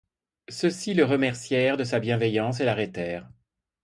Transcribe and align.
Ceux-ci 0.49 0.95
le 0.95 1.05
remercièrent 1.05 1.77
de 1.77 1.83
sa 1.83 1.99
bienveillance 1.99 2.59
et 2.59 2.65
l'arrêtèrent. 2.65 3.29